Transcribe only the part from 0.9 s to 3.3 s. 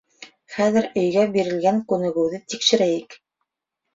өйгә бирелгән күнегеүҙе тикшерәйек